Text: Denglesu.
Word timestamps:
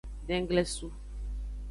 Denglesu. 0.27 0.87